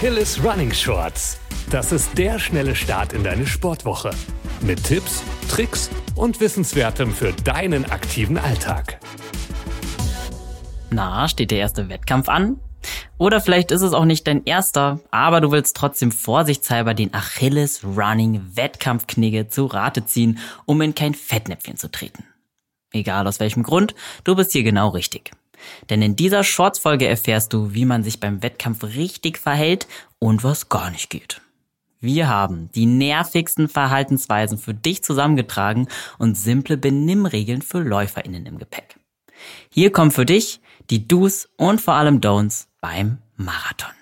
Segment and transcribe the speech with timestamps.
[0.00, 1.38] Achilles Running Shorts.
[1.68, 4.12] Das ist der schnelle Start in deine Sportwoche.
[4.62, 8.98] Mit Tipps, Tricks und Wissenswertem für deinen aktiven Alltag.
[10.88, 12.58] Na, steht der erste Wettkampf an?
[13.18, 17.84] Oder vielleicht ist es auch nicht dein erster, aber du willst trotzdem vorsichtshalber den Achilles
[17.84, 22.24] Running Wettkampfknigge zu Rate ziehen, um in kein Fettnäpfchen zu treten.
[22.90, 23.94] Egal aus welchem Grund,
[24.24, 25.32] du bist hier genau richtig.
[25.88, 29.86] Denn in dieser Shorts-Folge erfährst du, wie man sich beim Wettkampf richtig verhält
[30.18, 31.40] und was gar nicht geht.
[32.00, 38.96] Wir haben die nervigsten Verhaltensweisen für dich zusammengetragen und simple Benimmregeln für LäuferInnen im Gepäck.
[39.70, 43.92] Hier kommen für dich die Do's und vor allem Don'ts beim Marathon.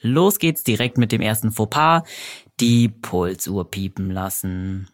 [0.00, 2.02] Los geht's direkt mit dem ersten Fauxpas,
[2.60, 4.88] die Pulsuhr piepen lassen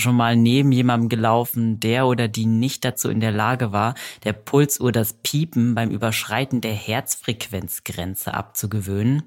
[0.00, 4.32] schon mal neben jemandem gelaufen, der oder die nicht dazu in der Lage war, der
[4.32, 9.22] Pulsuhr das Piepen beim Überschreiten der Herzfrequenzgrenze abzugewöhnen.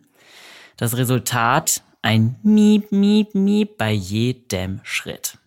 [0.77, 5.38] Das Resultat ein Miep, Miep, Miep bei jedem Schritt.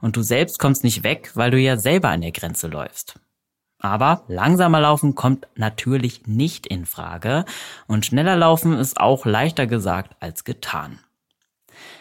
[0.00, 3.18] Und du selbst kommst nicht weg, weil du ja selber an der Grenze läufst.
[3.78, 7.44] Aber langsamer laufen kommt natürlich nicht in Frage
[7.86, 10.98] und schneller laufen ist auch leichter gesagt als getan.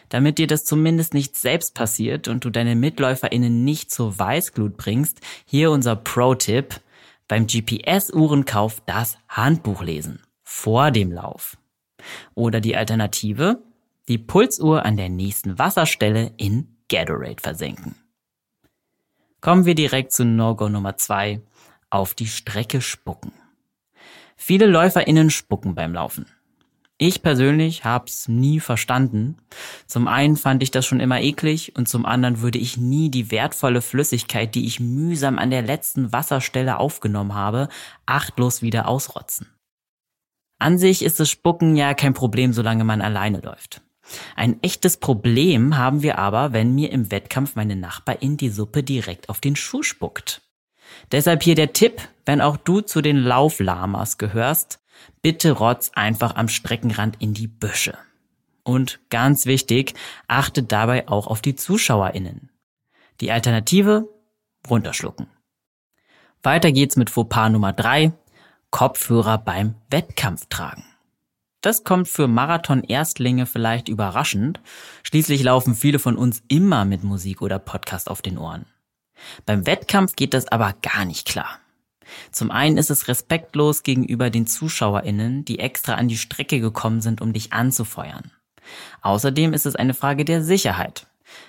[0.10, 5.22] Damit dir das zumindest nicht selbst passiert und du deine MitläuferInnen nicht zur Weißglut bringst,
[5.46, 6.80] hier unser Pro-Tipp.
[7.28, 10.22] Beim GPS-Uhrenkauf das Handbuch lesen.
[10.44, 11.58] Vor dem Lauf.
[12.36, 13.64] Oder die Alternative,
[14.08, 17.96] die Pulsuhr an der nächsten Wasserstelle in Gatorade versenken.
[19.42, 21.42] Kommen wir direkt zu No-Go Nummer zwei:
[21.90, 23.32] Auf die Strecke spucken.
[24.36, 26.28] Viele LäuferInnen spucken beim Laufen.
[26.98, 29.38] Ich persönlich hab's nie verstanden.
[29.86, 33.32] Zum einen fand ich das schon immer eklig und zum anderen würde ich nie die
[33.32, 37.68] wertvolle Flüssigkeit, die ich mühsam an der letzten Wasserstelle aufgenommen habe,
[38.06, 39.48] achtlos wieder ausrotzen.
[40.58, 43.82] An sich ist das Spucken ja kein Problem, solange man alleine läuft.
[44.38, 49.28] Ein echtes Problem haben wir aber, wenn mir im Wettkampf meine Nachbarin die Suppe direkt
[49.28, 50.44] auf den Schuh spuckt.
[51.12, 54.80] Deshalb hier der Tipp, wenn auch du zu den Lauflamas gehörst,
[55.22, 57.98] Bitte rotz einfach am Streckenrand in die Büsche.
[58.64, 59.94] Und ganz wichtig,
[60.28, 62.50] achtet dabei auch auf die ZuschauerInnen.
[63.22, 64.10] Die Alternative?
[64.70, 65.28] Runterschlucken.
[66.42, 68.14] Weiter geht's mit Fauxpas Nummer drei:
[68.72, 70.84] Kopfhörer beim Wettkampf tragen.
[71.62, 74.62] Das kommt für Marathon-Erstlinge vielleicht überraschend.
[75.02, 78.68] Schließlich laufen viele von uns immer mit Musik oder Podcast auf den Ohren.
[79.48, 81.60] Beim Wettkampf geht das aber gar nicht klar.
[82.32, 87.22] Zum einen ist es respektlos gegenüber den ZuschauerInnen, die extra an die Strecke gekommen sind,
[87.22, 88.32] um dich anzufeuern.
[89.02, 91.08] Außerdem ist es eine Frage der Sicherheit.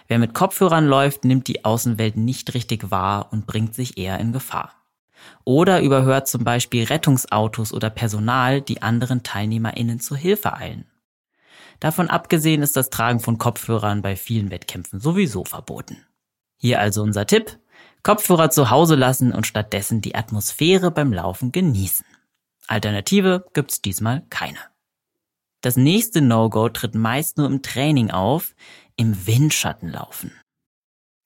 [0.09, 4.33] Wer mit Kopfhörern läuft, nimmt die Außenwelt nicht richtig wahr und bringt sich eher in
[4.33, 4.73] Gefahr.
[5.45, 10.87] Oder überhört zum Beispiel Rettungsautos oder Personal, die anderen TeilnehmerInnen zur Hilfe eilen.
[11.81, 16.07] Davon abgesehen ist das Tragen von Kopfhörern bei vielen Wettkämpfen sowieso verboten.
[16.57, 17.59] Hier also unser Tipp.
[18.07, 22.07] Kopfhörer zu Hause lassen und stattdessen die Atmosphäre beim Laufen genießen.
[22.69, 24.61] Alternative gibt's diesmal keine.
[25.61, 28.55] Das nächste No-Go tritt meist nur im Training auf,
[28.95, 30.31] im Windschatten laufen.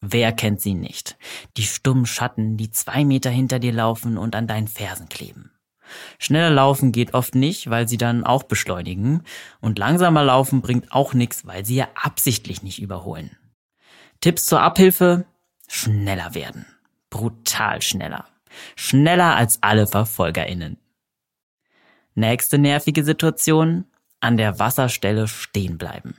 [0.01, 1.19] Wer kennt sie nicht?
[1.59, 5.51] Die stummen Schatten, die zwei Meter hinter dir laufen und an deinen Fersen kleben.
[6.19, 9.25] Schneller laufen geht oft nicht, weil sie dann auch beschleunigen.
[9.61, 13.37] Und langsamer laufen bringt auch nichts, weil sie ja absichtlich nicht überholen.
[14.23, 15.27] Tipps zur Abhilfe?
[15.71, 16.67] Schneller werden.
[17.11, 18.25] Brutal schneller.
[18.75, 20.79] Schneller als alle VerfolgerInnen.
[22.15, 23.85] Nächste nervige Situation,
[24.19, 26.17] an der Wasserstelle stehen bleiben.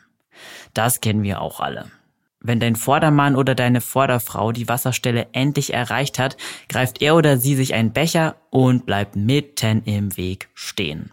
[0.73, 1.91] Das kennen wir auch alle.
[2.39, 6.37] Wenn dein Vordermann oder deine Vorderfrau die Wasserstelle endlich erreicht hat,
[6.69, 11.11] greift er oder sie sich einen Becher und bleibt mitten im Weg stehen.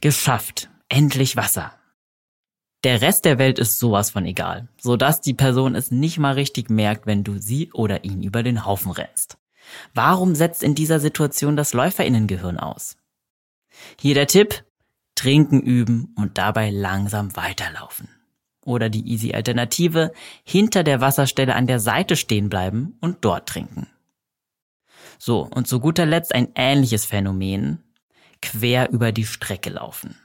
[0.00, 0.68] Geschafft.
[0.88, 1.72] Endlich Wasser.
[2.84, 6.68] Der Rest der Welt ist sowas von egal, sodass die Person es nicht mal richtig
[6.68, 9.38] merkt, wenn du sie oder ihn über den Haufen rennst.
[9.94, 12.98] Warum setzt in dieser Situation das Läuferinnengehirn aus?
[13.98, 14.64] Hier der Tipp,
[15.14, 18.10] trinken üben und dabei langsam weiterlaufen.
[18.66, 20.12] Oder die easy Alternative,
[20.44, 23.88] hinter der Wasserstelle an der Seite stehen bleiben und dort trinken.
[25.18, 27.82] So, und zu guter Letzt ein ähnliches Phänomen,
[28.42, 30.16] quer über die Strecke laufen.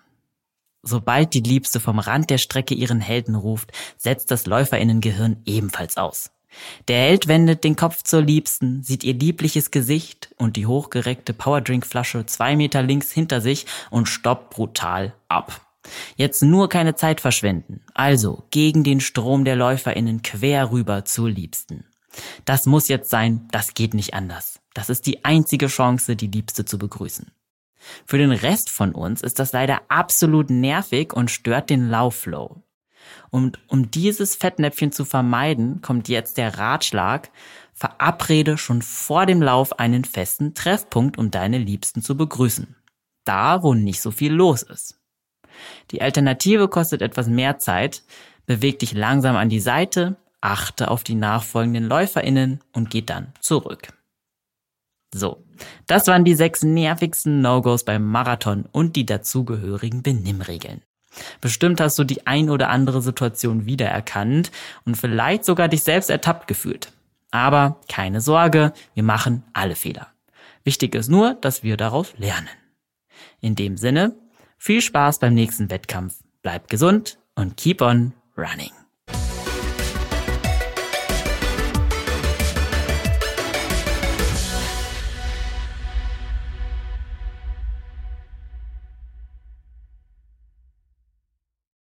[0.81, 6.31] Sobald die Liebste vom Rand der Strecke ihren Helden ruft, setzt das Läuferinnengehirn ebenfalls aus.
[6.87, 12.25] Der Held wendet den Kopf zur Liebsten, sieht ihr liebliches Gesicht und die hochgereckte Powerdrinkflasche
[12.25, 15.61] zwei Meter links hinter sich und stoppt brutal ab.
[16.15, 17.81] Jetzt nur keine Zeit verschwenden.
[17.93, 21.85] Also gegen den Strom der LäuferInnen quer rüber zur Liebsten.
[22.45, 24.59] Das muss jetzt sein, das geht nicht anders.
[24.73, 27.31] Das ist die einzige Chance, die Liebste zu begrüßen.
[28.05, 32.61] Für den Rest von uns ist das leider absolut nervig und stört den Laufflow.
[33.31, 37.29] Und um dieses Fettnäpfchen zu vermeiden, kommt jetzt der Ratschlag,
[37.73, 42.75] verabrede schon vor dem Lauf einen festen Treffpunkt, um deine Liebsten zu begrüßen.
[43.23, 44.99] Da, wo nicht so viel los ist.
[45.91, 48.03] Die Alternative kostet etwas mehr Zeit,
[48.45, 53.98] beweg dich langsam an die Seite, achte auf die nachfolgenden LäuferInnen und geh dann zurück.
[55.13, 55.43] So,
[55.87, 60.81] das waren die sechs nervigsten No-Gos beim Marathon und die dazugehörigen Benimmregeln.
[61.41, 64.51] Bestimmt hast du die ein oder andere Situation wiedererkannt
[64.85, 66.91] und vielleicht sogar dich selbst ertappt gefühlt.
[67.31, 70.07] Aber keine Sorge, wir machen alle Fehler.
[70.63, 72.49] Wichtig ist nur, dass wir daraus lernen.
[73.41, 74.15] In dem Sinne,
[74.57, 78.71] viel Spaß beim nächsten Wettkampf, bleib gesund und keep on running.